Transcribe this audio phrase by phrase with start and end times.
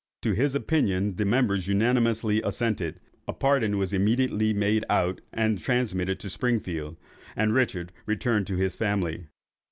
[0.23, 2.99] To his opinion the members unanimously assented.
[3.27, 6.97] A pardon was immediately made out and transmitted to Springfield,
[7.35, 9.27] and Richard returned to his family.